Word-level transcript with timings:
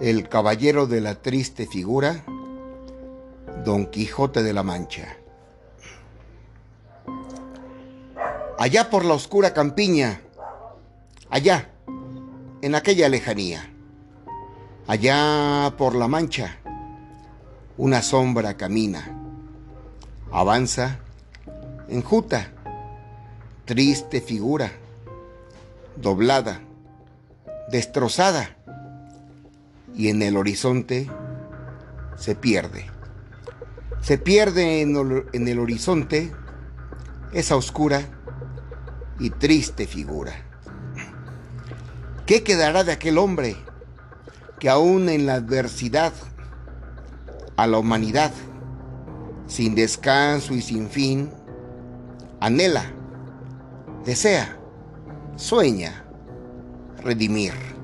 El 0.00 0.28
caballero 0.28 0.86
de 0.86 1.00
la 1.00 1.16
triste 1.16 1.66
figura, 1.66 2.24
Don 3.64 3.86
Quijote 3.86 4.44
de 4.44 4.52
la 4.52 4.62
Mancha. 4.62 5.16
Allá 8.60 8.90
por 8.90 9.04
la 9.04 9.14
oscura 9.14 9.52
campiña, 9.52 10.20
allá, 11.30 11.72
en 12.62 12.76
aquella 12.76 13.08
lejanía, 13.08 13.72
allá 14.86 15.74
por 15.76 15.96
la 15.96 16.06
mancha, 16.06 16.58
una 17.76 18.00
sombra 18.00 18.56
camina, 18.56 19.18
avanza, 20.30 21.00
enjuta, 21.88 22.52
triste 23.64 24.20
figura, 24.20 24.70
doblada, 25.96 26.60
destrozada, 27.68 28.57
y 29.94 30.08
en 30.08 30.22
el 30.22 30.36
horizonte 30.36 31.08
se 32.16 32.34
pierde. 32.34 32.86
Se 34.00 34.18
pierde 34.18 34.80
en, 34.82 35.48
el 35.48 35.58
horizonte 35.58 36.32
esa 37.32 37.56
oscura 37.56 38.02
y 39.18 39.30
triste 39.30 39.86
figura. 39.86 40.32
¿Qué 42.26 42.42
quedará 42.42 42.84
de 42.84 42.92
aquel 42.92 43.18
hombre 43.18 43.56
que 44.60 44.68
aún 44.68 45.08
en 45.08 45.26
la 45.26 45.34
adversidad 45.34 46.12
a 47.56 47.66
la 47.66 47.78
humanidad, 47.78 48.32
sin 49.46 49.74
descanso 49.74 50.54
y 50.54 50.62
sin 50.62 50.88
fin, 50.88 51.30
anhela, 52.40 52.84
desea, 54.04 54.58
sueña 55.36 56.04
redimir? 57.02 57.77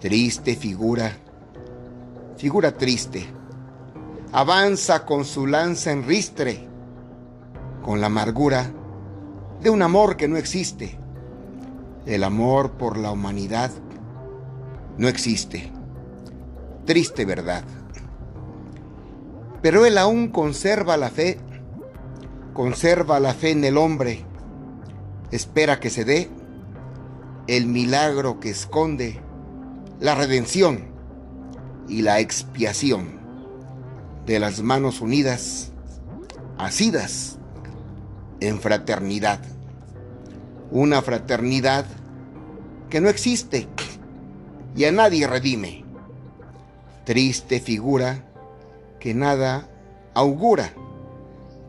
Triste 0.00 0.56
figura, 0.56 1.10
figura 2.36 2.72
triste, 2.76 3.26
avanza 4.30 5.06
con 5.06 5.24
su 5.24 5.46
lanza 5.46 5.90
en 5.90 6.06
ristre, 6.06 6.68
con 7.82 8.02
la 8.02 8.08
amargura 8.08 8.70
de 9.62 9.70
un 9.70 9.80
amor 9.80 10.18
que 10.18 10.28
no 10.28 10.36
existe. 10.36 10.98
El 12.04 12.24
amor 12.24 12.72
por 12.72 12.98
la 12.98 13.10
humanidad 13.10 13.70
no 14.98 15.08
existe. 15.08 15.72
Triste 16.84 17.24
verdad. 17.24 17.64
Pero 19.62 19.86
él 19.86 19.96
aún 19.96 20.28
conserva 20.28 20.98
la 20.98 21.08
fe, 21.08 21.38
conserva 22.52 23.18
la 23.18 23.32
fe 23.32 23.52
en 23.52 23.64
el 23.64 23.78
hombre, 23.78 24.26
espera 25.30 25.80
que 25.80 25.88
se 25.88 26.04
dé 26.04 26.28
el 27.46 27.66
milagro 27.66 28.40
que 28.40 28.50
esconde 28.50 29.24
la 30.00 30.14
redención 30.14 30.84
y 31.88 32.02
la 32.02 32.20
expiación 32.20 33.18
de 34.26 34.38
las 34.40 34.60
manos 34.60 35.00
unidas, 35.00 35.70
asidas 36.58 37.38
en 38.40 38.60
fraternidad. 38.60 39.40
Una 40.70 41.00
fraternidad 41.00 41.86
que 42.90 43.00
no 43.00 43.08
existe 43.08 43.68
y 44.76 44.84
a 44.84 44.92
nadie 44.92 45.26
redime. 45.26 45.84
Triste 47.04 47.60
figura 47.60 48.24
que 49.00 49.14
nada 49.14 49.70
augura, 50.12 50.72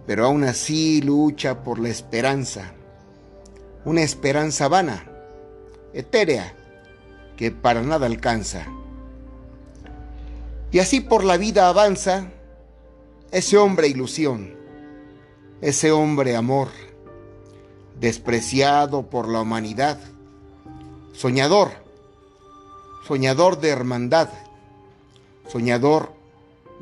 pero 0.06 0.26
aún 0.26 0.44
así 0.44 1.02
lucha 1.02 1.64
por 1.64 1.80
la 1.80 1.90
esperanza. 1.90 2.74
Una 3.86 4.02
esperanza 4.02 4.68
vana, 4.68 5.06
etérea, 5.94 6.57
que 7.38 7.52
para 7.52 7.82
nada 7.82 8.08
alcanza. 8.08 8.66
Y 10.72 10.80
así 10.80 11.00
por 11.00 11.24
la 11.24 11.38
vida 11.38 11.70
avanza 11.70 12.32
ese 13.32 13.58
hombre 13.58 13.88
ilusión, 13.88 14.56
ese 15.62 15.92
hombre 15.92 16.36
amor, 16.36 16.70
despreciado 18.00 19.10
por 19.10 19.30
la 19.30 19.42
humanidad, 19.42 20.00
soñador, 21.14 21.72
soñador 23.08 23.60
de 23.60 23.70
hermandad, 23.70 24.30
soñador 25.48 26.12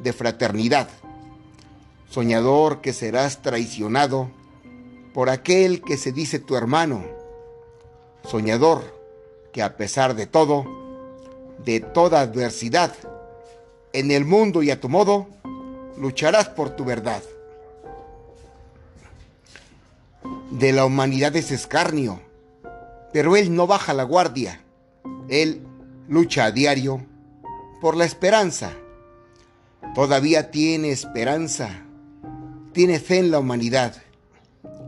de 0.02 0.14
fraternidad, 0.14 0.90
soñador 2.10 2.82
que 2.82 2.94
serás 2.94 3.42
traicionado 3.42 4.30
por 5.14 5.30
aquel 5.30 5.82
que 5.82 5.98
se 5.98 6.12
dice 6.12 6.40
tu 6.40 6.56
hermano, 6.56 7.06
soñador 8.24 8.96
que 9.56 9.64
a 9.64 9.78
pesar 9.78 10.16
de 10.16 10.26
todo, 10.26 10.66
de 11.64 11.80
toda 11.80 12.20
adversidad, 12.20 12.94
en 13.94 14.12
el 14.12 14.26
mundo 14.26 14.62
y 14.64 14.70
a 14.70 14.82
tu 14.82 14.90
modo, 14.90 15.28
lucharás 15.98 16.50
por 16.50 16.72
tu 16.72 16.84
verdad. 16.84 17.24
De 20.52 20.74
la 20.74 20.84
humanidad 20.84 21.34
es 21.38 21.52
escarnio, 21.52 22.20
pero 23.14 23.38
él 23.38 23.56
no 23.56 23.66
baja 23.66 23.94
la 23.94 24.04
guardia. 24.04 24.60
Él 25.30 25.66
lucha 26.10 26.44
a 26.44 26.52
diario 26.52 27.06
por 27.80 27.96
la 27.96 28.04
esperanza. 28.04 28.74
Todavía 29.94 30.52
tiene 30.52 30.92
esperanza, 30.92 31.70
tiene 32.74 33.00
fe 33.00 33.20
en 33.20 33.32
la 33.32 33.40
humanidad. 33.40 33.96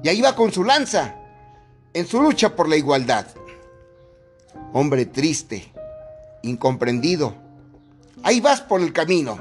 Y 0.03 0.09
ahí 0.09 0.19
va 0.19 0.35
con 0.35 0.51
su 0.51 0.65
lanza, 0.65 1.15
en 1.93 2.05
su 2.05 2.21
lucha 2.21 2.53
por 2.53 2.67
la 2.67 2.75
igualdad. 2.75 3.27
Hombre 4.79 5.07
triste, 5.07 5.73
incomprendido, 6.43 7.33
ahí 8.21 8.39
vas 8.39 8.61
por 8.61 8.79
el 8.79 8.93
camino 8.93 9.39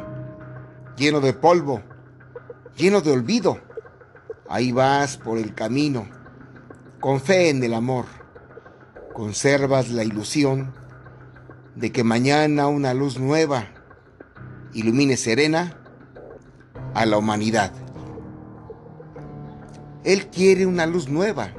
lleno 0.97 1.21
de 1.21 1.35
polvo, 1.35 1.83
lleno 2.75 3.03
de 3.03 3.13
olvido. 3.13 3.61
Ahí 4.49 4.73
vas 4.73 5.19
por 5.19 5.37
el 5.37 5.55
camino, 5.55 6.09
con 7.01 7.21
fe 7.21 7.51
en 7.51 7.63
el 7.63 7.75
amor. 7.75 8.07
Conservas 9.13 9.91
la 9.91 10.05
ilusión 10.05 10.73
de 11.75 11.93
que 11.93 12.03
mañana 12.03 12.69
una 12.69 12.95
luz 12.95 13.19
nueva 13.19 13.67
ilumine 14.73 15.19
serena 15.19 15.79
a 16.95 17.05
la 17.05 17.19
humanidad. 17.19 17.75
Él 20.03 20.29
quiere 20.29 20.65
una 20.65 20.87
luz 20.87 21.11
nueva, 21.11 21.51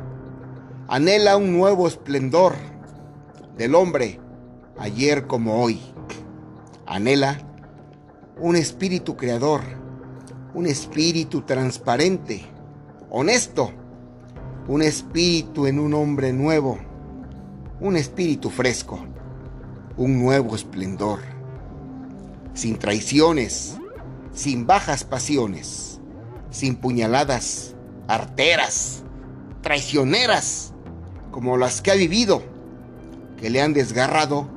anhela 0.87 1.37
un 1.37 1.55
nuevo 1.55 1.87
esplendor 1.87 2.55
del 3.57 3.75
hombre, 3.75 4.19
ayer 4.77 5.27
como 5.27 5.61
hoy. 5.61 5.79
Anhela 6.85 7.39
un 8.39 8.55
espíritu 8.55 9.17
creador, 9.17 9.61
un 10.53 10.67
espíritu 10.67 11.41
transparente, 11.41 12.45
honesto, 13.09 13.71
un 14.67 14.81
espíritu 14.81 15.65
en 15.65 15.79
un 15.79 15.93
hombre 15.93 16.33
nuevo, 16.33 16.77
un 17.79 17.97
espíritu 17.97 18.49
fresco, 18.49 18.99
un 19.97 20.19
nuevo 20.19 20.55
esplendor, 20.55 21.19
sin 22.53 22.77
traiciones, 22.77 23.77
sin 24.33 24.67
bajas 24.67 25.03
pasiones, 25.03 25.99
sin 26.51 26.75
puñaladas 26.75 27.75
arteras, 28.07 29.03
traicioneras, 29.61 30.73
como 31.31 31.57
las 31.57 31.81
que 31.81 31.91
ha 31.91 31.95
vivido, 31.95 32.41
que 33.37 33.49
le 33.49 33.61
han 33.61 33.73
desgarrado 33.73 34.47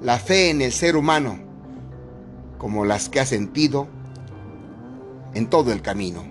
la 0.00 0.18
fe 0.18 0.50
en 0.50 0.62
el 0.62 0.72
ser 0.72 0.96
humano 0.96 1.38
como 2.58 2.84
las 2.84 3.08
que 3.08 3.18
ha 3.18 3.26
sentido 3.26 3.88
en 5.34 5.48
todo 5.48 5.72
el 5.72 5.82
camino. 5.82 6.22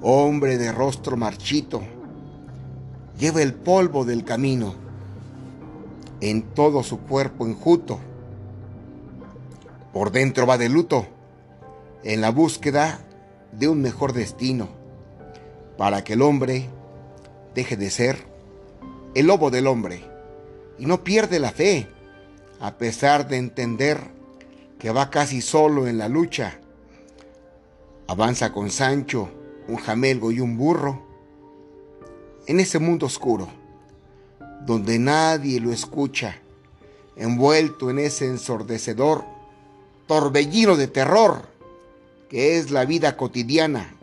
Hombre 0.00 0.56
de 0.56 0.72
rostro 0.72 1.18
marchito, 1.18 1.82
lleva 3.18 3.42
el 3.42 3.52
polvo 3.52 4.06
del 4.06 4.24
camino 4.24 4.74
en 6.22 6.42
todo 6.42 6.82
su 6.82 7.00
cuerpo 7.00 7.46
enjuto. 7.46 7.98
Por 9.92 10.12
dentro 10.12 10.46
va 10.46 10.56
de 10.56 10.70
luto, 10.70 11.06
en 12.02 12.22
la 12.22 12.30
búsqueda 12.30 13.00
de 13.52 13.68
un 13.68 13.82
mejor 13.82 14.14
destino, 14.14 14.68
para 15.76 16.04
que 16.04 16.14
el 16.14 16.22
hombre 16.22 16.70
deje 17.54 17.76
de 17.76 17.90
ser 17.90 18.31
el 19.14 19.26
lobo 19.26 19.50
del 19.50 19.66
hombre 19.66 20.04
y 20.78 20.86
no 20.86 21.04
pierde 21.04 21.38
la 21.38 21.50
fe, 21.50 21.88
a 22.60 22.78
pesar 22.78 23.28
de 23.28 23.36
entender 23.36 23.98
que 24.78 24.90
va 24.90 25.10
casi 25.10 25.40
solo 25.40 25.86
en 25.86 25.98
la 25.98 26.08
lucha. 26.08 26.58
Avanza 28.08 28.52
con 28.52 28.70
Sancho, 28.70 29.28
un 29.68 29.76
jamelgo 29.76 30.32
y 30.32 30.40
un 30.40 30.56
burro. 30.56 31.02
En 32.46 32.58
ese 32.58 32.78
mundo 32.78 33.06
oscuro, 33.06 33.48
donde 34.66 34.98
nadie 34.98 35.60
lo 35.60 35.72
escucha, 35.72 36.36
envuelto 37.16 37.90
en 37.90 37.98
ese 37.98 38.26
ensordecedor 38.26 39.24
torbellino 40.06 40.76
de 40.76 40.88
terror 40.88 41.52
que 42.28 42.56
es 42.56 42.70
la 42.70 42.84
vida 42.84 43.16
cotidiana, 43.16 43.94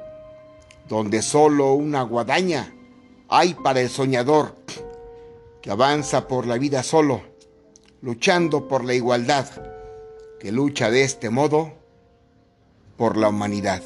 donde 0.87 1.21
solo 1.21 1.73
una 1.73 2.03
guadaña 2.03 2.73
hay 3.27 3.53
para 3.55 3.81
el 3.81 3.89
soñador 3.89 4.55
que 5.61 5.71
avanza 5.71 6.27
por 6.27 6.47
la 6.47 6.57
vida 6.57 6.83
solo, 6.83 7.21
luchando 8.01 8.67
por 8.67 8.85
la 8.85 8.93
igualdad, 8.93 9.47
que 10.39 10.51
lucha 10.51 10.89
de 10.89 11.03
este 11.03 11.29
modo 11.29 11.73
por 12.97 13.17
la 13.17 13.29
humanidad. 13.29 13.83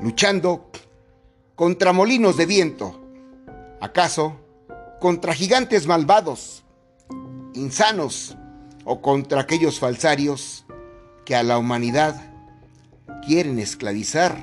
Luchando 0.00 0.70
contra 1.56 1.92
molinos 1.92 2.36
de 2.36 2.46
viento, 2.46 3.00
acaso 3.80 4.36
contra 5.00 5.34
gigantes 5.34 5.86
malvados, 5.86 6.62
insanos 7.54 8.36
o 8.84 9.00
contra 9.00 9.40
aquellos 9.40 9.78
falsarios 9.78 10.64
que 11.24 11.34
a 11.34 11.42
la 11.42 11.58
humanidad 11.58 12.32
quieren 13.26 13.58
esclavizar, 13.58 14.36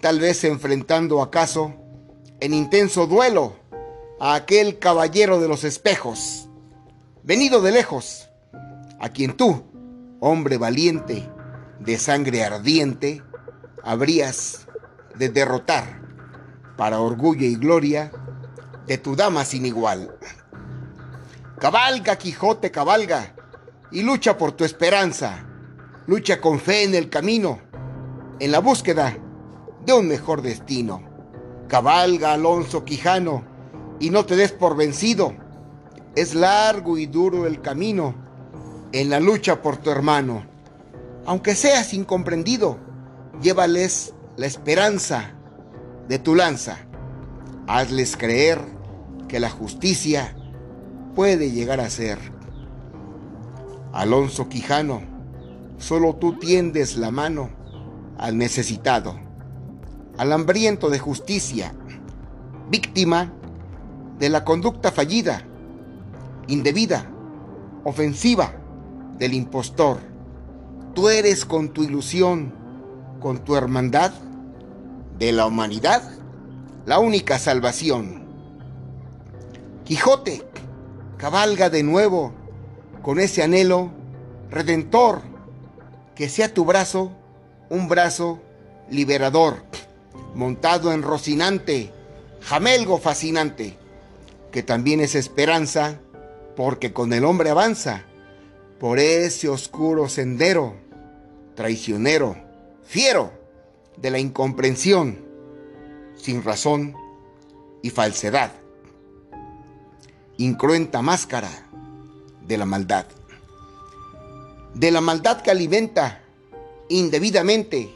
tal 0.00 0.20
vez 0.20 0.44
enfrentando 0.44 1.22
acaso 1.22 1.74
en 2.40 2.54
intenso 2.54 3.06
duelo 3.06 3.63
a 4.20 4.34
aquel 4.34 4.78
caballero 4.78 5.40
de 5.40 5.48
los 5.48 5.64
espejos, 5.64 6.48
venido 7.22 7.60
de 7.60 7.72
lejos, 7.72 8.28
a 9.00 9.08
quien 9.08 9.36
tú, 9.36 9.64
hombre 10.20 10.56
valiente, 10.56 11.28
de 11.80 11.98
sangre 11.98 12.44
ardiente, 12.44 13.22
habrías 13.82 14.66
de 15.16 15.28
derrotar 15.28 16.00
para 16.76 17.00
orgullo 17.00 17.46
y 17.46 17.56
gloria 17.56 18.12
de 18.86 18.98
tu 18.98 19.16
dama 19.16 19.44
sin 19.44 19.66
igual. 19.66 20.16
Cabalga, 21.58 22.16
Quijote, 22.16 22.70
cabalga, 22.70 23.34
y 23.90 24.02
lucha 24.02 24.36
por 24.36 24.52
tu 24.52 24.64
esperanza. 24.64 25.46
Lucha 26.06 26.40
con 26.40 26.60
fe 26.60 26.82
en 26.82 26.94
el 26.94 27.08
camino, 27.08 27.60
en 28.38 28.52
la 28.52 28.58
búsqueda 28.58 29.16
de 29.86 29.92
un 29.92 30.08
mejor 30.08 30.42
destino. 30.42 31.02
Cabalga, 31.68 32.34
Alonso 32.34 32.84
Quijano, 32.84 33.44
y 34.00 34.10
no 34.10 34.24
te 34.24 34.36
des 34.36 34.52
por 34.52 34.76
vencido. 34.76 35.34
Es 36.16 36.34
largo 36.34 36.98
y 36.98 37.06
duro 37.06 37.46
el 37.46 37.60
camino 37.60 38.14
en 38.92 39.10
la 39.10 39.20
lucha 39.20 39.62
por 39.62 39.76
tu 39.76 39.90
hermano. 39.90 40.46
Aunque 41.26 41.54
seas 41.54 41.94
incomprendido, 41.94 42.78
llévales 43.40 44.14
la 44.36 44.46
esperanza 44.46 45.32
de 46.08 46.18
tu 46.18 46.34
lanza. 46.34 46.78
Hazles 47.66 48.16
creer 48.16 48.60
que 49.28 49.40
la 49.40 49.50
justicia 49.50 50.36
puede 51.14 51.50
llegar 51.50 51.80
a 51.80 51.90
ser. 51.90 52.18
Alonso 53.92 54.48
Quijano, 54.48 55.02
solo 55.78 56.16
tú 56.16 56.38
tiendes 56.38 56.96
la 56.96 57.10
mano 57.10 57.50
al 58.18 58.36
necesitado, 58.36 59.18
al 60.18 60.32
hambriento 60.32 60.90
de 60.90 60.98
justicia, 60.98 61.74
víctima 62.70 63.32
de 64.18 64.28
la 64.28 64.44
conducta 64.44 64.92
fallida, 64.92 65.42
indebida, 66.46 67.10
ofensiva 67.84 68.52
del 69.18 69.34
impostor. 69.34 69.98
Tú 70.94 71.08
eres 71.08 71.44
con 71.44 71.70
tu 71.70 71.82
ilusión, 71.82 72.52
con 73.20 73.38
tu 73.38 73.56
hermandad 73.56 74.12
de 75.18 75.32
la 75.32 75.46
humanidad, 75.46 76.02
la 76.86 76.98
única 76.98 77.38
salvación. 77.38 78.24
Quijote, 79.84 80.42
cabalga 81.16 81.70
de 81.70 81.82
nuevo 81.82 82.32
con 83.02 83.18
ese 83.18 83.42
anhelo 83.42 83.90
redentor, 84.50 85.22
que 86.14 86.28
sea 86.28 86.52
tu 86.54 86.64
brazo 86.64 87.12
un 87.70 87.88
brazo 87.88 88.40
liberador, 88.90 89.64
montado 90.34 90.92
en 90.92 91.02
Rocinante, 91.02 91.90
jamelgo 92.40 92.98
fascinante, 92.98 93.76
que 94.54 94.62
también 94.62 95.00
es 95.00 95.16
esperanza, 95.16 95.98
porque 96.54 96.92
con 96.92 97.12
el 97.12 97.24
hombre 97.24 97.50
avanza 97.50 98.04
por 98.78 99.00
ese 99.00 99.48
oscuro 99.48 100.08
sendero, 100.08 100.76
traicionero, 101.56 102.36
fiero 102.84 103.32
de 103.96 104.12
la 104.12 104.20
incomprensión, 104.20 105.18
sin 106.14 106.44
razón 106.44 106.94
y 107.82 107.90
falsedad 107.90 108.52
incruenta 110.36 111.02
máscara 111.02 111.50
de 112.46 112.56
la 112.56 112.64
maldad. 112.64 113.06
De 114.72 114.92
la 114.92 115.00
maldad 115.00 115.42
que 115.42 115.50
alimenta 115.50 116.22
indebidamente, 116.88 117.90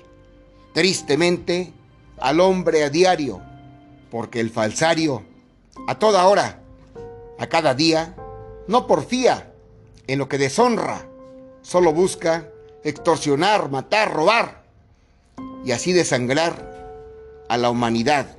tristemente, 0.74 1.72
al 2.18 2.40
hombre 2.40 2.82
a 2.82 2.90
diario, 2.90 3.40
porque 4.10 4.40
el 4.40 4.50
falsario, 4.50 5.22
a 5.86 5.98
toda 5.98 6.26
hora, 6.26 6.60
a 7.38 7.46
cada 7.46 7.74
día, 7.74 8.14
no 8.66 8.86
porfía 8.86 9.52
en 10.06 10.18
lo 10.18 10.28
que 10.28 10.38
deshonra, 10.38 11.06
solo 11.62 11.92
busca 11.92 12.48
extorsionar, 12.84 13.70
matar, 13.70 14.12
robar 14.12 14.62
y 15.64 15.72
así 15.72 15.92
desangrar 15.92 16.66
a 17.48 17.56
la 17.56 17.70
humanidad. 17.70 18.36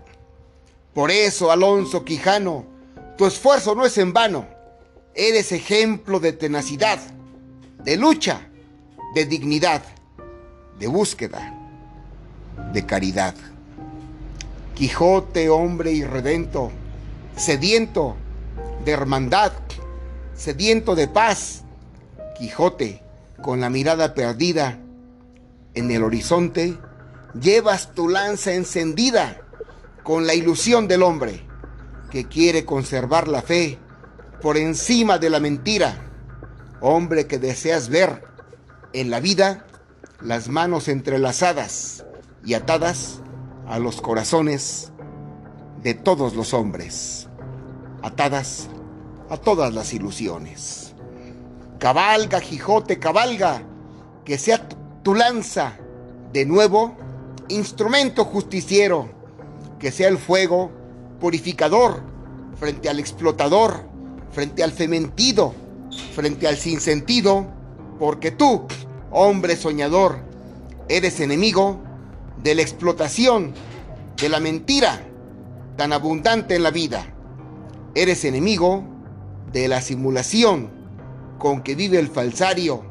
Por 0.93 1.11
eso, 1.11 1.51
Alonso 1.51 2.03
Quijano, 2.03 2.65
tu 3.17 3.25
esfuerzo 3.25 3.75
no 3.75 3.85
es 3.85 3.97
en 3.97 4.13
vano. 4.13 4.47
Eres 5.13 5.51
ejemplo 5.51 6.19
de 6.19 6.33
tenacidad, 6.33 6.99
de 7.83 7.97
lucha, 7.97 8.47
de 9.13 9.25
dignidad, 9.25 9.83
de 10.79 10.87
búsqueda, 10.87 11.53
de 12.73 12.85
caridad. 12.85 13.35
Quijote, 14.75 15.49
hombre 15.49 15.91
irredento, 15.91 16.71
sediento 17.35 18.15
de 18.85 18.91
hermandad, 18.91 19.51
sediento 20.35 20.95
de 20.95 21.07
paz. 21.07 21.63
Quijote, 22.37 23.03
con 23.41 23.59
la 23.59 23.69
mirada 23.69 24.13
perdida 24.13 24.79
en 25.73 25.91
el 25.91 26.03
horizonte, 26.03 26.77
llevas 27.39 27.93
tu 27.93 28.09
lanza 28.09 28.53
encendida 28.53 29.41
con 30.03 30.25
la 30.25 30.33
ilusión 30.33 30.87
del 30.87 31.03
hombre 31.03 31.45
que 32.09 32.27
quiere 32.27 32.65
conservar 32.65 33.27
la 33.27 33.41
fe 33.41 33.77
por 34.41 34.57
encima 34.57 35.17
de 35.17 35.29
la 35.29 35.39
mentira. 35.39 36.05
Hombre 36.81 37.27
que 37.27 37.39
deseas 37.39 37.89
ver 37.89 38.23
en 38.93 39.09
la 39.09 39.19
vida 39.19 39.65
las 40.21 40.47
manos 40.47 40.87
entrelazadas 40.87 42.05
y 42.43 42.53
atadas 42.53 43.21
a 43.67 43.79
los 43.79 44.01
corazones 44.01 44.91
de 45.83 45.93
todos 45.93 46.35
los 46.35 46.53
hombres, 46.53 47.27
atadas 48.01 48.67
a 49.29 49.37
todas 49.37 49.73
las 49.73 49.93
ilusiones. 49.93 50.93
Cabalga, 51.77 52.41
Quijote, 52.41 52.99
cabalga, 52.99 53.61
que 54.25 54.37
sea 54.37 54.67
tu 55.03 55.15
lanza 55.15 55.77
de 56.33 56.45
nuevo 56.45 56.95
instrumento 57.47 58.25
justiciero, 58.25 59.09
que 59.79 59.91
sea 59.91 60.09
el 60.09 60.17
fuego 60.17 60.71
purificador 61.19 62.01
frente 62.59 62.89
al 62.89 62.99
explotador, 62.99 63.85
frente 64.31 64.63
al 64.63 64.71
fementido, 64.71 65.53
frente 66.13 66.47
al 66.47 66.57
sinsentido, 66.57 67.47
porque 67.97 68.31
tú, 68.31 68.67
hombre 69.11 69.55
soñador, 69.55 70.19
eres 70.89 71.21
enemigo 71.21 71.79
de 72.43 72.55
la 72.55 72.61
explotación, 72.61 73.53
de 74.17 74.27
la 74.27 74.41
mentira 74.41 75.08
tan 75.79 75.93
abundante 75.93 76.55
en 76.55 76.63
la 76.63 76.71
vida. 76.71 77.05
Eres 77.95 78.25
enemigo 78.25 78.83
de 79.53 79.69
la 79.69 79.79
simulación 79.79 80.69
con 81.37 81.63
que 81.63 81.73
vive 81.73 81.97
el 81.99 82.09
falsario 82.09 82.83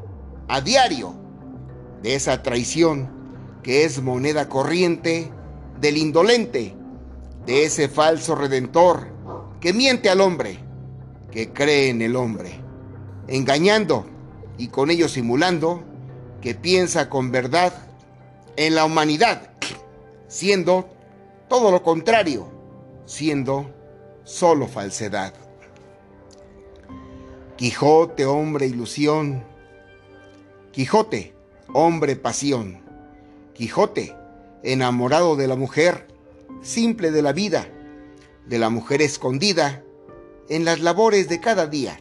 a 0.47 0.59
diario, 0.61 1.13
de 2.01 2.15
esa 2.15 2.41
traición 2.41 3.07
que 3.61 3.83
es 3.83 4.01
moneda 4.01 4.49
corriente 4.49 5.31
del 5.79 5.97
indolente 5.97 6.75
de 7.45 7.65
ese 7.65 7.89
falso 7.89 8.33
redentor 8.33 9.09
que 9.59 9.71
miente 9.71 10.09
al 10.09 10.19
hombre, 10.19 10.57
que 11.29 11.53
cree 11.53 11.89
en 11.89 12.01
el 12.01 12.15
hombre, 12.15 12.59
engañando 13.27 14.07
y 14.57 14.69
con 14.69 14.89
ello 14.89 15.07
simulando 15.07 15.83
que 16.41 16.55
piensa 16.55 17.07
con 17.07 17.29
verdad 17.29 17.71
en 18.57 18.73
la 18.73 18.83
humanidad, 18.83 19.51
siendo 20.27 20.89
todo 21.47 21.69
lo 21.69 21.83
contrario, 21.83 22.58
siendo 23.09 23.73
solo 24.23 24.67
falsedad. 24.67 25.33
Quijote, 27.57 28.27
hombre 28.27 28.67
ilusión. 28.67 29.43
Quijote, 30.71 31.33
hombre 31.73 32.15
pasión. 32.15 32.83
Quijote, 33.55 34.15
enamorado 34.61 35.35
de 35.35 35.47
la 35.47 35.55
mujer 35.55 36.07
simple 36.61 37.09
de 37.09 37.23
la 37.23 37.33
vida, 37.33 37.67
de 38.45 38.59
la 38.59 38.69
mujer 38.69 39.01
escondida 39.01 39.83
en 40.47 40.63
las 40.63 40.79
labores 40.79 41.27
de 41.29 41.39
cada 41.39 41.65
día, 41.65 41.99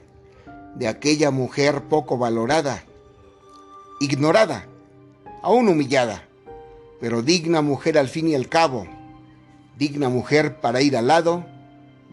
de 0.74 0.88
aquella 0.88 1.30
mujer 1.30 1.84
poco 1.84 2.18
valorada, 2.18 2.84
ignorada, 3.98 4.66
aún 5.42 5.68
humillada, 5.68 6.28
pero 7.00 7.22
digna 7.22 7.62
mujer 7.62 7.96
al 7.96 8.08
fin 8.08 8.28
y 8.28 8.34
al 8.34 8.48
cabo, 8.50 8.86
digna 9.78 10.08
mujer 10.08 10.60
para 10.60 10.82
ir 10.82 10.96
al 10.96 11.06
lado 11.06 11.46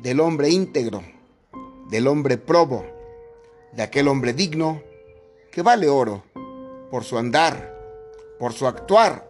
del 0.02 0.20
hombre 0.20 0.50
íntegro, 0.50 1.04
del 1.90 2.08
hombre 2.08 2.38
probo, 2.38 2.86
de 3.74 3.82
aquel 3.82 4.08
hombre 4.08 4.34
digno 4.34 4.84
que 5.52 5.64
vale 5.64 5.90
oro 5.90 6.24
por 6.92 7.04
su 7.04 7.18
andar, 7.18 7.76
por 8.40 8.54
su 8.54 8.68
actuar, 8.68 9.28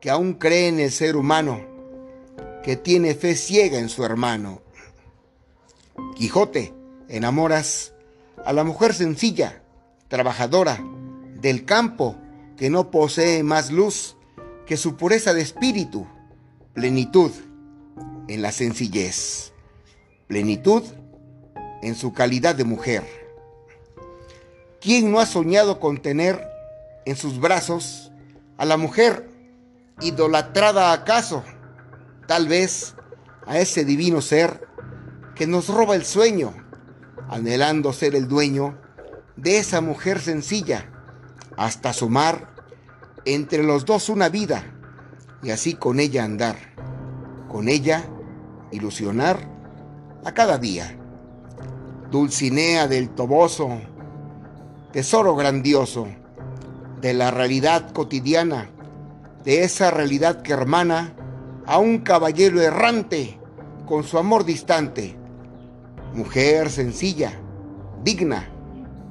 que 0.00 0.08
aún 0.08 0.34
cree 0.34 0.68
en 0.68 0.80
el 0.80 0.90
ser 0.90 1.14
humano, 1.14 1.60
que 2.64 2.76
tiene 2.76 3.14
fe 3.14 3.34
ciega 3.34 3.78
en 3.78 3.90
su 3.90 4.02
hermano. 4.02 4.62
Quijote, 6.16 6.72
enamoras 7.08 7.92
a 8.46 8.54
la 8.54 8.64
mujer 8.64 8.94
sencilla, 8.94 9.62
trabajadora, 10.08 10.82
del 11.34 11.66
campo, 11.66 12.16
que 12.56 12.70
no 12.70 12.90
posee 12.90 13.42
más 13.42 13.70
luz 13.70 14.16
que 14.64 14.78
su 14.78 14.96
pureza 14.96 15.34
de 15.34 15.42
espíritu, 15.42 16.06
plenitud 16.72 17.30
en 18.28 18.42
la 18.42 18.52
sencillez, 18.52 19.52
plenitud 20.26 20.84
en 21.82 21.94
su 21.94 22.12
calidad 22.12 22.54
de 22.54 22.64
mujer. 22.64 23.04
¿Quién 24.80 25.10
no 25.10 25.18
ha 25.18 25.26
soñado 25.26 25.80
con 25.80 26.00
tener 26.00 26.46
en 27.04 27.16
sus 27.16 27.40
brazos 27.40 28.12
a 28.56 28.64
la 28.64 28.76
mujer 28.76 29.28
idolatrada 30.00 30.92
acaso? 30.92 31.42
Tal 32.26 32.46
vez 32.46 32.94
a 33.46 33.58
ese 33.58 33.84
divino 33.84 34.20
ser 34.20 34.68
que 35.34 35.46
nos 35.46 35.68
roba 35.68 35.96
el 35.96 36.04
sueño, 36.04 36.54
anhelando 37.28 37.92
ser 37.92 38.14
el 38.14 38.28
dueño 38.28 38.78
de 39.36 39.58
esa 39.58 39.80
mujer 39.80 40.20
sencilla, 40.20 40.90
hasta 41.56 41.92
sumar 41.92 42.54
entre 43.24 43.62
los 43.62 43.84
dos 43.84 44.08
una 44.08 44.28
vida 44.28 44.64
y 45.42 45.50
así 45.50 45.74
con 45.74 45.98
ella 46.00 46.24
andar, 46.24 46.56
con 47.48 47.68
ella 47.68 48.04
ilusionar 48.70 49.38
a 50.24 50.32
cada 50.32 50.58
día. 50.58 50.96
Dulcinea 52.10 52.88
del 52.88 53.10
Toboso, 53.10 53.78
tesoro 54.92 55.36
grandioso 55.36 56.08
de 57.00 57.14
la 57.14 57.30
realidad 57.30 57.92
cotidiana, 57.92 58.70
de 59.44 59.62
esa 59.62 59.90
realidad 59.90 60.42
que 60.42 60.52
hermana 60.52 61.14
a 61.66 61.78
un 61.78 61.98
caballero 61.98 62.60
errante 62.60 63.38
con 63.86 64.04
su 64.04 64.18
amor 64.18 64.44
distante. 64.44 65.16
Mujer 66.14 66.70
sencilla, 66.70 67.32
digna, 68.02 68.48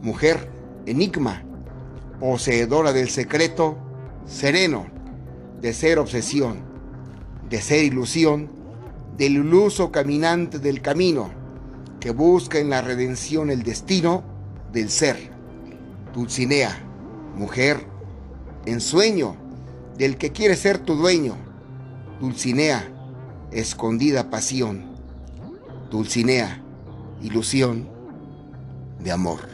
mujer 0.01 0.49
enigma, 0.85 1.43
poseedora 2.19 2.93
del 2.93 3.09
secreto, 3.09 3.77
sereno, 4.25 4.87
de 5.61 5.73
ser 5.73 5.99
obsesión, 5.99 6.59
de 7.49 7.61
ser 7.61 7.83
ilusión, 7.83 8.49
del 9.17 9.33
iluso 9.33 9.91
caminante 9.91 10.59
del 10.59 10.81
camino, 10.81 11.29
que 11.99 12.11
busca 12.11 12.59
en 12.59 12.69
la 12.69 12.81
redención 12.81 13.49
el 13.49 13.63
destino 13.63 14.23
del 14.71 14.89
ser. 14.89 15.31
Dulcinea, 16.13 16.77
mujer, 17.35 17.85
ensueño 18.65 19.35
del 19.97 20.17
que 20.17 20.31
quiere 20.31 20.55
ser 20.55 20.77
tu 20.79 20.95
dueño. 20.95 21.35
Dulcinea, 22.19 22.87
escondida 23.51 24.29
pasión. 24.29 24.85
Dulcinea, 25.89 26.61
ilusión 27.21 27.89
de 28.99 29.11
amor. 29.11 29.47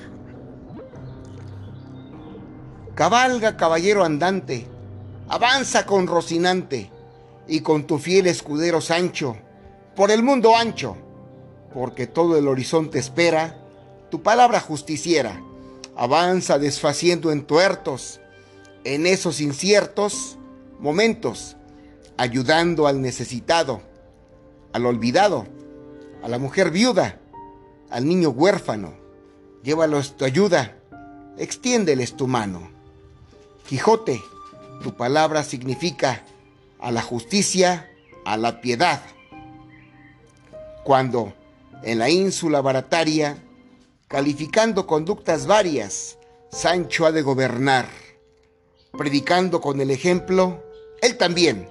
Cabalga, 2.96 3.58
caballero 3.58 4.03
andante, 4.03 4.67
avanza 5.27 5.86
con 5.86 6.08
Rocinante 6.08 6.91
y 7.48 7.62
con 7.62 7.86
tu 7.86 7.98
fiel 7.98 8.27
escudero 8.27 8.82
Sancho, 8.82 9.38
por 9.95 10.12
el 10.12 10.23
mundo 10.23 10.55
ancho, 10.55 10.97
porque 11.73 12.07
todo 12.07 12.38
el 12.38 12.47
horizonte 12.47 13.00
espera 13.00 13.59
tu 14.09 14.21
palabra 14.21 14.59
justiciera. 14.59 15.41
Avanza 15.95 16.59
desfaciendo 16.59 17.31
en 17.31 17.45
tuertos, 17.45 18.19
en 18.83 19.05
esos 19.05 19.41
inciertos 19.41 20.38
momentos, 20.79 21.55
ayudando 22.17 22.88
al 22.88 23.01
necesitado, 23.01 23.81
al 24.71 24.85
olvidado, 24.85 25.47
a 26.23 26.27
la 26.27 26.39
mujer 26.39 26.71
viuda, 26.71 27.19
al 27.89 28.07
niño 28.07 28.29
huérfano. 28.29 28.93
Llévalos 29.63 30.17
tu 30.17 30.25
ayuda, 30.25 30.77
extiéndeles 31.38 32.15
tu 32.15 32.27
mano. 32.27 32.69
Quijote, 33.67 34.21
tu 34.81 34.95
palabra 34.95 35.43
significa 35.43 36.23
a 36.79 36.91
la 36.91 37.01
justicia, 37.01 37.89
a 38.25 38.35
la 38.38 38.62
piedad. 38.62 39.01
Cuando 40.83 41.33
en 41.83 41.99
la 41.99 42.09
ínsula 42.09 42.61
barataria, 42.61 43.37
calificando 44.07 44.85
conductas 44.85 45.47
varias, 45.47 46.17
Sancho 46.51 47.05
ha 47.05 47.11
de 47.11 47.21
gobernar, 47.21 47.87
predicando 48.91 49.59
con 49.59 49.81
el 49.81 49.91
ejemplo, 49.91 50.63
él 51.01 51.17
también, 51.17 51.67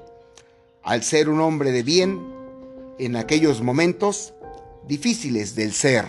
al 0.83 1.03
ser 1.03 1.29
un 1.29 1.41
hombre 1.41 1.73
de 1.73 1.83
bien, 1.83 2.33
en 2.99 3.17
aquellos 3.17 3.63
momentos 3.63 4.35
difíciles 4.87 5.55
del 5.55 5.73
ser. 5.73 6.07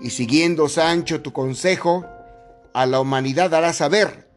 Y 0.00 0.10
siguiendo, 0.10 0.68
Sancho, 0.68 1.22
tu 1.22 1.32
consejo, 1.32 2.04
a 2.74 2.86
la 2.86 3.00
humanidad 3.00 3.54
hará 3.54 3.72
saber 3.72 4.28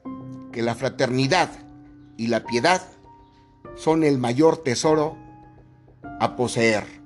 que 0.51 0.61
la 0.61 0.75
fraternidad 0.75 1.49
y 2.17 2.27
la 2.27 2.43
piedad 2.43 2.81
son 3.75 4.03
el 4.03 4.17
mayor 4.17 4.57
tesoro 4.57 5.17
a 6.19 6.35
poseer. 6.35 7.04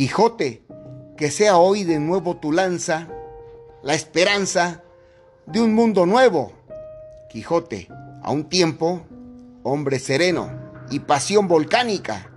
Quijote, 0.00 0.62
que 1.18 1.30
sea 1.30 1.58
hoy 1.58 1.84
de 1.84 2.00
nuevo 2.00 2.38
tu 2.38 2.52
lanza, 2.52 3.06
la 3.82 3.92
esperanza 3.92 4.82
de 5.44 5.60
un 5.60 5.74
mundo 5.74 6.06
nuevo. 6.06 6.54
Quijote, 7.28 7.86
a 8.22 8.30
un 8.30 8.48
tiempo, 8.48 9.02
hombre 9.62 9.98
sereno 9.98 10.50
y 10.90 11.00
pasión 11.00 11.48
volcánica, 11.48 12.30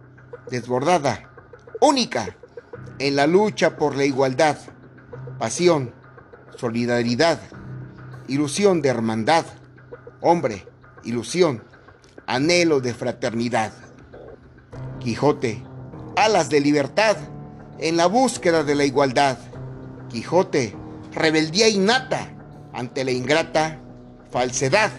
desbordada, 0.51 1.31
única, 1.79 2.35
en 2.99 3.15
la 3.15 3.27
lucha 3.27 3.77
por 3.77 3.95
la 3.95 4.03
igualdad, 4.03 4.57
pasión, 5.39 5.95
solidaridad, 6.57 7.39
ilusión 8.27 8.81
de 8.81 8.89
hermandad, 8.89 9.45
hombre, 10.19 10.67
ilusión, 11.05 11.63
anhelo 12.27 12.81
de 12.81 12.93
fraternidad. 12.93 13.71
Quijote, 14.99 15.63
alas 16.17 16.49
de 16.49 16.59
libertad 16.59 17.15
en 17.79 17.97
la 17.97 18.07
búsqueda 18.07 18.63
de 18.63 18.75
la 18.75 18.85
igualdad. 18.85 19.37
Quijote, 20.09 20.75
rebeldía 21.13 21.67
innata 21.67 22.29
ante 22.73 23.03
la 23.03 23.11
ingrata 23.11 23.79
falsedad 24.31 24.91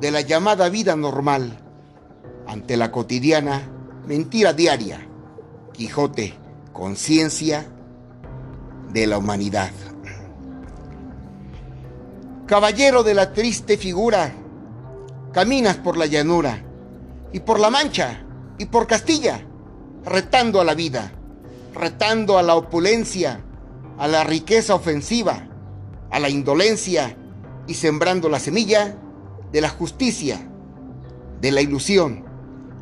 de 0.00 0.10
la 0.10 0.20
llamada 0.20 0.68
vida 0.68 0.96
normal, 0.96 1.58
ante 2.46 2.76
la 2.76 2.90
cotidiana 2.90 3.62
mentira 4.06 4.52
diaria. 4.52 5.06
Quijote, 5.72 6.34
conciencia 6.72 7.66
de 8.92 9.06
la 9.06 9.18
humanidad. 9.18 9.70
Caballero 12.46 13.02
de 13.02 13.14
la 13.14 13.32
triste 13.32 13.76
figura, 13.76 14.32
caminas 15.32 15.76
por 15.76 15.96
la 15.96 16.06
llanura 16.06 16.62
y 17.32 17.40
por 17.40 17.58
la 17.58 17.70
mancha 17.70 18.24
y 18.58 18.66
por 18.66 18.86
Castilla, 18.86 19.40
retando 20.04 20.60
a 20.60 20.64
la 20.64 20.74
vida, 20.74 21.10
retando 21.74 22.38
a 22.38 22.42
la 22.42 22.54
opulencia, 22.54 23.40
a 23.98 24.08
la 24.08 24.24
riqueza 24.24 24.74
ofensiva, 24.74 25.48
a 26.10 26.18
la 26.18 26.28
indolencia 26.28 27.16
y 27.66 27.74
sembrando 27.74 28.28
la 28.28 28.38
semilla 28.38 28.96
de 29.52 29.60
la 29.60 29.68
justicia, 29.68 30.40
de 31.40 31.52
la 31.52 31.60
ilusión, 31.60 32.24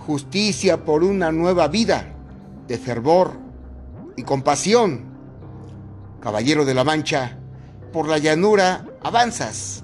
justicia 0.07 0.85
por 0.85 1.05
una 1.05 1.33
nueva 1.33 1.69
vida 1.69 2.15
de 2.69 2.79
fervor 2.79 3.33
y 4.17 4.23
compasión. 4.23 5.13
Caballero 6.21 6.65
de 6.65 6.75
la 6.75 6.85
Mancha, 6.85 7.39
por 7.93 8.09
la 8.09 8.19
llanura 8.19 8.87
avanzas, 9.03 9.83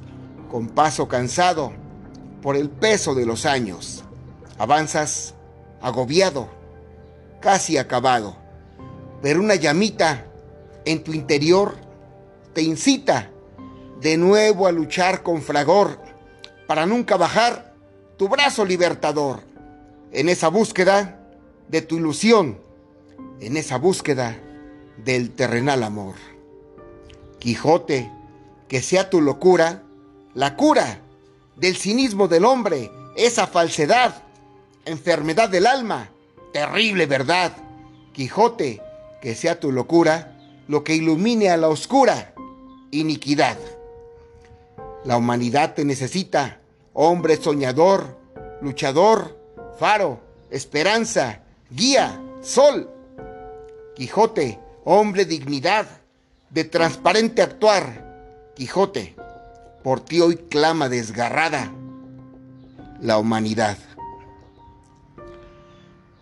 con 0.50 0.69
paso 0.69 1.09
cansado 1.09 1.73
por 2.43 2.57
el 2.57 2.71
peso 2.71 3.15
de 3.15 3.27
los 3.27 3.47
años. 3.47 4.05
Avanzas 4.59 5.35
agobiado, 5.81 6.49
casi 7.41 7.77
acabado, 7.79 8.37
pero 9.23 9.41
una 9.41 9.55
llamita 9.55 10.27
en 10.85 11.03
tu 11.03 11.13
interior 11.13 11.75
te 12.55 12.63
incita 12.63 13.31
de 14.01 14.17
nuevo 14.17 14.67
a 14.67 14.73
luchar 14.73 15.23
con 15.23 15.43
fragor 15.43 15.99
para 16.67 16.87
nunca 16.87 17.17
bajar 17.17 17.75
tu 18.17 18.29
brazo 18.29 18.65
libertador 18.65 19.41
en 20.13 20.29
esa 20.29 20.49
búsqueda 20.49 21.21
de 21.69 21.83
tu 21.83 21.97
ilusión, 21.97 22.59
en 23.41 23.57
esa 23.57 23.79
búsqueda 23.79 24.39
del 24.97 25.31
terrenal 25.31 25.83
amor. 25.83 26.15
Quijote, 27.39 28.11
que 28.69 28.83
sea 28.83 29.11
tu 29.11 29.21
locura 29.21 29.83
la 30.35 30.57
cura 30.57 31.01
del 31.57 31.77
cinismo 31.77 32.29
del 32.29 32.45
hombre, 32.45 32.91
esa 33.17 33.47
falsedad, 33.47 34.23
enfermedad 34.85 35.49
del 35.49 35.67
alma, 35.67 36.11
terrible 36.53 37.07
verdad. 37.07 37.57
Quijote, 38.13 38.81
que 39.21 39.35
sea 39.35 39.61
tu 39.61 39.73
locura 39.73 40.37
lo 40.69 40.85
que 40.85 40.95
ilumine 40.95 41.51
a 41.51 41.57
la 41.57 41.69
oscura 41.69 42.35
iniquidad. 42.91 43.57
La 45.05 45.17
humanidad 45.17 45.75
te 45.75 45.85
necesita, 45.85 46.61
hombre 46.93 47.37
soñador, 47.37 48.19
luchador, 48.61 49.39
faro, 49.79 50.21
esperanza, 50.51 51.43
guía, 51.71 52.21
sol. 52.41 52.91
Quijote, 53.95 54.59
hombre 54.85 55.25
dignidad, 55.25 55.87
de 56.51 56.65
transparente 56.65 57.43
actuar. 57.43 58.53
Quijote, 58.55 59.15
por 59.83 60.01
ti 60.01 60.21
hoy 60.21 60.37
clama 60.37 60.89
desgarrada 60.89 61.73
la 63.01 63.19
humanidad. 63.19 63.79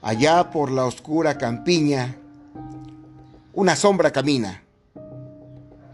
Allá 0.03 0.51
por 0.51 0.71
la 0.71 0.85
oscura 0.85 1.39
campiña, 1.39 2.17
una 3.57 3.75
sombra 3.75 4.11
camina. 4.11 4.63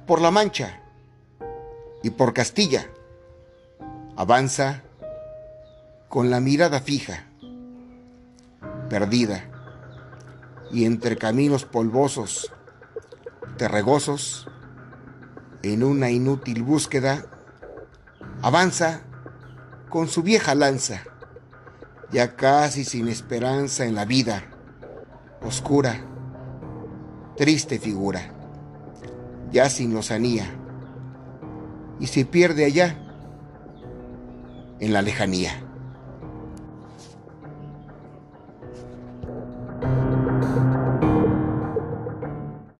Por 0.04 0.21
la 0.21 0.33
Mancha 0.33 0.81
y 2.02 2.11
por 2.11 2.35
Castilla, 2.35 2.88
avanza 4.16 4.83
con 6.09 6.28
la 6.28 6.40
mirada 6.40 6.81
fija, 6.81 7.28
perdida, 8.90 9.45
y 10.73 10.87
entre 10.87 11.16
caminos 11.16 11.64
polvosos, 11.64 12.52
terregosos, 13.59 14.49
en 15.62 15.85
una 15.85 16.11
inútil 16.11 16.64
búsqueda, 16.64 17.26
avanza 18.42 19.02
con 19.88 20.09
su 20.09 20.25
vieja 20.25 20.57
lanza, 20.57 21.04
ya 22.11 22.35
casi 22.35 22.85
sin 22.85 23.07
esperanza 23.07 23.85
en 23.85 23.95
la 23.95 24.04
vida, 24.04 24.42
oscura, 25.42 26.12
triste 27.42 27.80
figura, 27.80 28.30
ya 29.50 29.68
sin 29.68 29.92
lozanía, 29.92 30.46
y 31.99 32.06
se 32.06 32.25
pierde 32.25 32.64
allá, 32.64 32.96
en 34.78 34.92
la 34.92 35.02
lejanía. 35.02 35.50